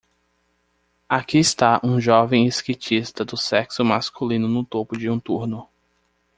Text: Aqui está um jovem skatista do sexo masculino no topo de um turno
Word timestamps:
Aqui 1.07 1.37
está 1.37 1.79
um 1.83 2.01
jovem 2.01 2.47
skatista 2.49 3.23
do 3.23 3.37
sexo 3.37 3.85
masculino 3.85 4.47
no 4.47 4.65
topo 4.65 4.97
de 4.97 5.07
um 5.07 5.19
turno 5.19 5.69